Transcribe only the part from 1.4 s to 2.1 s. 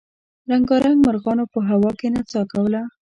په هوا کې